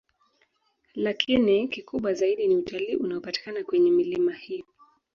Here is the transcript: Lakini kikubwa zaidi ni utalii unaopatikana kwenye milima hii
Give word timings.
Lakini 0.95 1.67
kikubwa 1.67 2.13
zaidi 2.13 2.47
ni 2.47 2.55
utalii 2.55 2.95
unaopatikana 2.95 3.63
kwenye 3.63 3.91
milima 3.91 4.33
hii 4.33 4.63